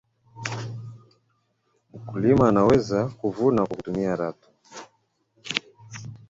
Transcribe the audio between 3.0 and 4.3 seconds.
kuvuna kwa kutumia